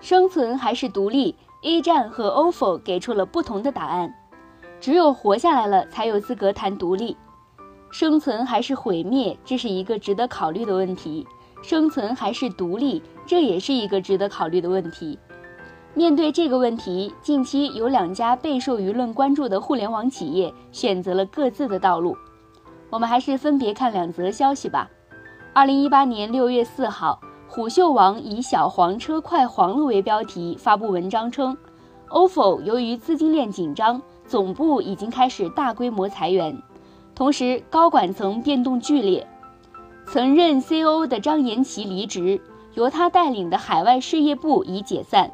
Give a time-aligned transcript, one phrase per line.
[0.00, 4.14] 生存还是独立？A 站和 OFO 给出了不同的答案。
[4.80, 7.16] 只有活下来了，才有资格谈独立。
[7.90, 11.26] 生存还是毁灭，这是一个值得考虑的问题。
[11.62, 15.18] 生存还是独立，这也是一个值得考虑的问题。
[15.92, 22.16] 面对这个问题，近期有两家备受舆论关注的互联网企业选择了各自的道路。
[22.88, 24.88] 我们还是分别看两则消息吧。
[25.52, 27.20] 二零一八年六月四号。
[27.52, 31.58] 虎嗅网以“小黄车快黄了”为标题发布文章称
[32.08, 36.56] ，ofo 由于资金链紧张，总部已经开始大规模裁员，
[37.12, 39.26] 同时高管层变动剧烈。
[40.06, 42.40] 曾任 COO 的张延奇离职，
[42.74, 45.28] 由他带领的海外事业部已解散。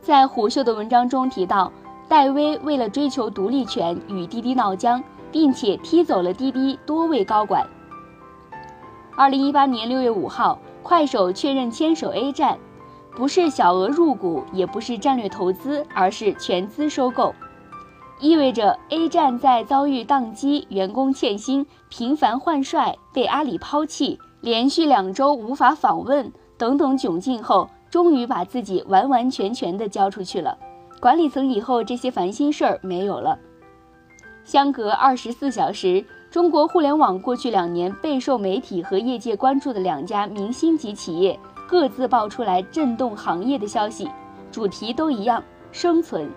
[0.00, 1.70] 在虎嗅的文章中提到，
[2.08, 7.62] 戴威为了追求独立权与滴滴闹僵，并且踢走了滴滴多位高管。
[9.18, 12.56] 二零一八年六月五号，快手确认牵手 A 站，
[13.16, 17.34] 不是小额入股，也不是战略投资，而是全资收购，
[18.20, 30.56] 意味着 A 站在遭遇宕机、员工欠薪、频繁换帅、被阿里抛弃、连续两周无法访问等等窘境后，终于把自己完完全全的交出去了。
[31.00, 33.36] 管理层以后这些烦心事儿没有了。
[34.44, 36.04] 相隔二十四小时。
[36.30, 44.10] 中国互联网过去两年备受媒体和业界关注的两家明星级企业，各自爆出来震动行业的消息，
[44.52, 46.30] 主题都一样：生存。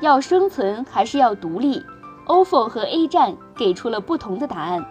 [0.00, 1.82] 要生存还是要独立
[2.26, 4.82] ？ofo 和 A 站给出了不同的答案。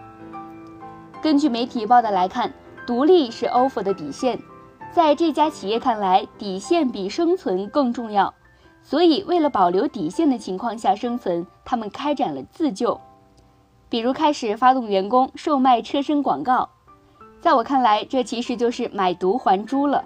[1.20, 2.52] 根据媒体报道来看，
[2.86, 4.38] 独立是 ofo 的底线，
[4.92, 8.32] 在这家企业看来，底线比生存更重要，
[8.84, 13.00] 所以为了保留底线的情况下生存，他们开展了自救。
[13.90, 16.68] 比如开始发动员工售卖车身广告，
[17.40, 20.04] 在我看来，这其实就是买椟还珠了。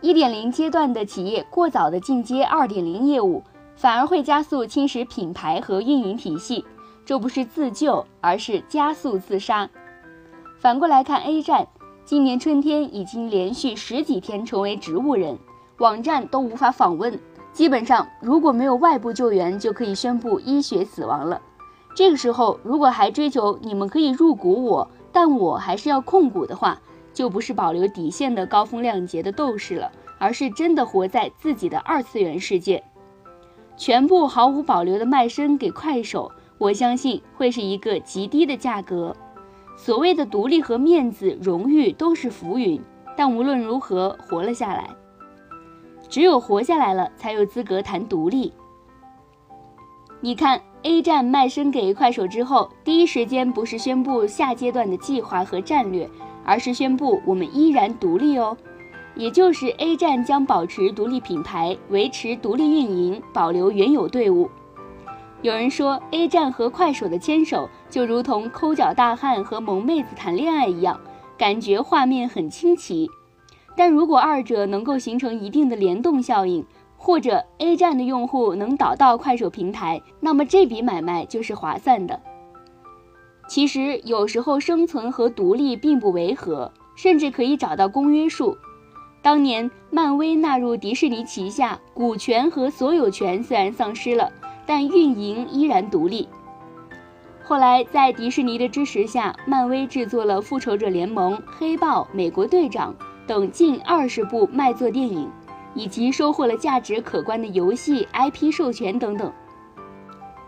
[0.00, 3.44] 一点零阶段的企业过早的进阶二点零业务，
[3.76, 6.64] 反而会加速侵蚀品牌和运营体系，
[7.04, 9.70] 这不是自救，而是加速自杀。
[10.58, 11.68] 反过来看 A 站，
[12.04, 15.38] 今年春天已经连续十几天成为植物人，
[15.78, 17.16] 网站都无法访问，
[17.52, 21.40] 基本上如果没有外部救援，就可以宣布医学死亡了。
[21.94, 26.80] 这个时候，如果还追求你们可以入股我，但我还是要控股的话，
[27.12, 32.82] 就不是保留底线的高风亮节的斗士了，而是真的活在自己的二次元世界。
[33.76, 39.14] 全部毫无保留的卖身给快手，我相信会是一个极低的价格。
[39.76, 42.80] 所谓的独立和面子、荣誉都是浮云，
[43.16, 44.88] 但无论如何活了下来。
[46.08, 48.52] 只有活下来了，才有资格谈独立。
[50.22, 50.58] 你看。
[50.84, 56.08] A 站卖身给快手之后，第一时间不是宣布下阶段的计划和战略，
[56.44, 58.56] 而是宣布我们依然独立哦，
[59.14, 64.50] 也就是 A 站将保持独立品牌，维持独立运营，保留原有队伍。
[65.40, 71.00] 有人说 A 站和快手的牵手就如同抠脚大汉和萌妹子谈恋爱一样，
[71.38, 73.08] 感觉画面很清奇。
[73.76, 76.64] 但如果二者能够形成一定的联动效应，
[77.04, 82.20] 或者 A 站的用户能导到快手平台，那么这笔买卖就是划算的。
[83.48, 88.56] 其实有时候生存和独立并不违和，甚至可以找到公约数。
[89.20, 94.30] 当年漫威纳入迪士尼旗下，股权和所有权虽然丧失了，
[94.64, 96.28] 但运营依然独立。
[97.42, 102.94] 后来在迪士尼的支持下，漫威制作了复仇者联盟、黑豹、美国队长
[103.26, 105.28] 等近二十部卖座电影。
[105.74, 109.32] 以及收获了价值可观的游戏 IP 授权等等。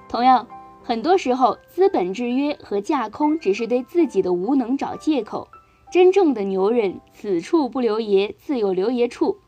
[0.08, 0.46] 同样，
[0.82, 5.48] 很多时候资本制约和架空只是对自己的无能找借口。
[5.92, 9.38] 真正的牛人，此处不留爷，自有留爷处。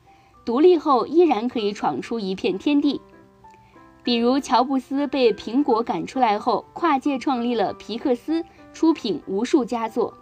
[0.44, 3.00] 独立后依然可以闯出一片天地。
[4.04, 10.14] 比如乔布斯被苹果赶出来后，跨界创立了皮克斯，出品无数佳作。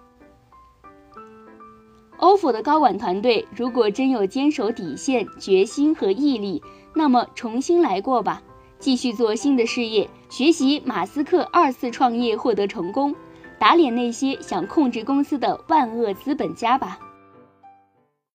[2.36, 6.62] 府的高管团队如果真有坚守底线、决心和毅力，
[6.94, 8.42] 那么重新来过吧，
[8.78, 13.14] 继续做新的事业，学习马斯克二次创业获得成功，
[13.58, 16.98] 打脸那些想控制公司的万恶资本家吧。